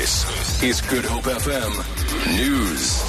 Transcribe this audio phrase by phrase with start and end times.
[0.00, 1.74] This is Good Hope FM
[2.34, 3.04] News.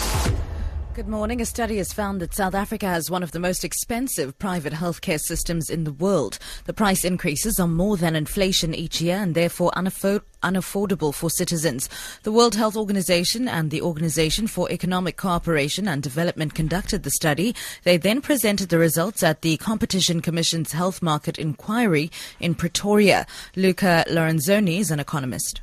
[0.93, 1.39] Good morning.
[1.39, 5.17] A study has found that South Africa has one of the most expensive private healthcare
[5.17, 6.37] systems in the world.
[6.65, 11.87] The price increases are more than inflation each year and therefore unafford- unaffordable for citizens.
[12.23, 17.55] The World Health Organization and the Organization for Economic Cooperation and Development conducted the study.
[17.83, 22.11] They then presented the results at the Competition Commission's Health Market Inquiry
[22.41, 23.25] in Pretoria.
[23.55, 25.61] Luca Lorenzoni is an economist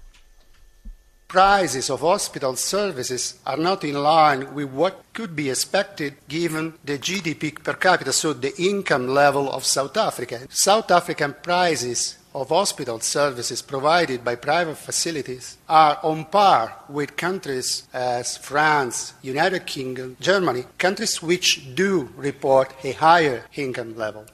[1.28, 6.98] prices of hospital services are not in line with what could be expected given the
[6.98, 10.40] GDP per capita, so the income level of South Africa.
[10.48, 17.86] South African prices of hospital services provided by private facilities are on par with countries
[17.92, 24.24] as France, United Kingdom, Germany, countries which do report a higher income level.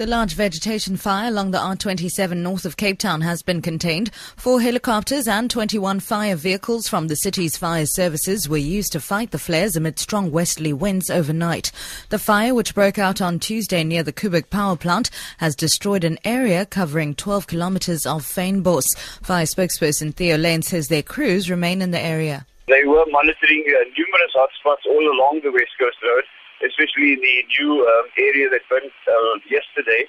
[0.00, 4.10] The large vegetation fire along the R27 north of Cape Town has been contained.
[4.34, 9.30] Four helicopters and 21 fire vehicles from the city's fire services were used to fight
[9.30, 11.70] the flares amid strong westerly winds overnight.
[12.08, 16.18] The fire, which broke out on Tuesday near the Koeberg power plant, has destroyed an
[16.24, 18.86] area covering 12 kilometers of Fynbos.
[19.20, 22.46] Fire spokesperson Theo Layne says their crews remain in the area.
[22.68, 26.24] They were monitoring uh, numerous hotspots all along the West Coast Road
[26.66, 30.04] especially the new um, area that burnt uh, yesterday.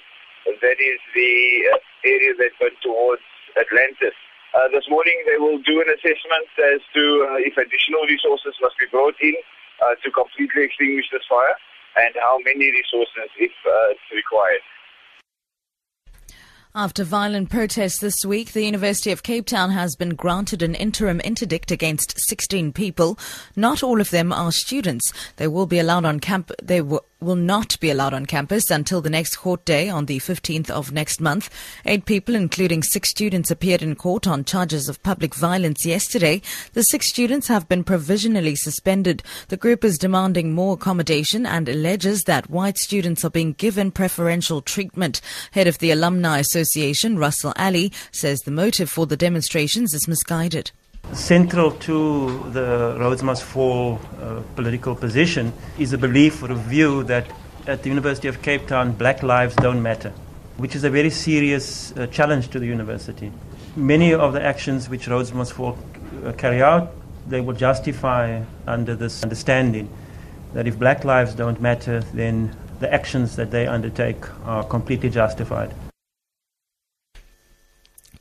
[0.45, 1.33] That is the
[1.73, 3.21] uh, area that burnt towards
[3.59, 4.15] Atlantis.
[4.51, 8.75] Uh, this morning they will do an assessment as to uh, if additional resources must
[8.77, 9.35] be brought in
[9.79, 11.55] uh, to completely extinguish this fire
[11.95, 14.59] and how many resources if uh, required.
[16.73, 21.19] After violent protests this week, the University of Cape Town has been granted an interim
[21.19, 23.19] interdict against 16 people.
[23.57, 25.11] Not all of them are students.
[25.35, 26.49] They will be allowed on camp.
[26.63, 30.69] They will not be allowed on campus until the next court day on the 15th
[30.69, 31.49] of next month.
[31.85, 36.41] Eight people, including six students, appeared in court on charges of public violence yesterday.
[36.71, 39.23] The six students have been provisionally suspended.
[39.49, 44.61] The group is demanding more accommodation and alleges that white students are being given preferential
[44.61, 45.19] treatment.
[45.51, 46.60] Head of the Alumni Association,
[47.17, 50.71] Russell Ally, says the motive for the demonstrations is misguided.
[51.13, 57.03] Central to the Rhodes Must Fall uh, political position is a belief or a view
[57.03, 57.25] that
[57.67, 60.13] at the University of Cape Town, black lives don't matter,
[60.57, 63.31] which is a very serious uh, challenge to the university.
[63.75, 65.77] Many of the actions which Rhodes Must Fall
[66.37, 66.91] carry out,
[67.27, 69.89] they will justify under this understanding
[70.53, 75.73] that if black lives don't matter, then the actions that they undertake are completely justified.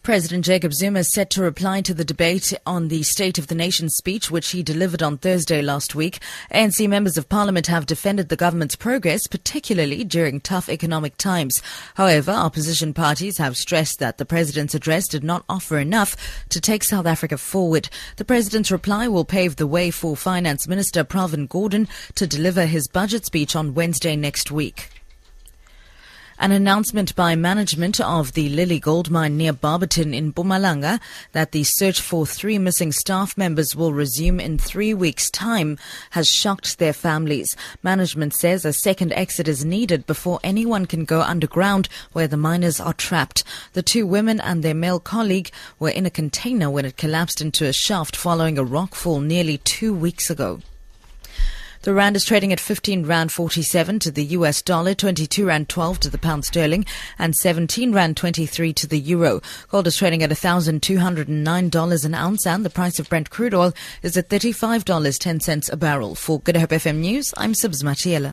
[0.03, 3.55] President Jacob Zuma is set to reply to the debate on the State of the
[3.55, 6.21] Nation speech, which he delivered on Thursday last week.
[6.51, 11.61] ANC members of parliament have defended the government's progress, particularly during tough economic times.
[11.97, 16.17] However, opposition parties have stressed that the president's address did not offer enough
[16.49, 17.91] to take South Africa forward.
[18.17, 22.89] The president's reply will pave the way for Finance Minister Pravin Gordhan to deliver his
[22.89, 25.00] budget speech on Wednesday next week.
[26.43, 30.99] An announcement by management of the Lily Gold Mine near Barberton in Mpumalanga
[31.33, 35.77] that the search for three missing staff members will resume in three weeks' time
[36.13, 37.55] has shocked their families.
[37.83, 42.81] Management says a second exit is needed before anyone can go underground where the miners
[42.81, 43.45] are trapped.
[43.75, 47.67] The two women and their male colleague were in a container when it collapsed into
[47.67, 50.61] a shaft following a rockfall nearly two weeks ago.
[51.83, 56.01] The rand is trading at 15 rand 47 to the US dollar, 22 rand 12
[56.01, 56.85] to the pound sterling,
[57.19, 59.41] and 17 rand 23 to the euro.
[59.71, 64.15] Gold is trading at $1,209 an ounce, and the price of Brent crude oil is
[64.19, 66.15] at $35.10 a barrel.
[66.15, 68.29] For Good Hope FM News, I'm Sibs Matiela.